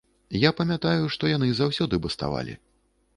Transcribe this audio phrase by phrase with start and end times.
[0.43, 2.57] Я памятаю, што яны заўсёды баставалі.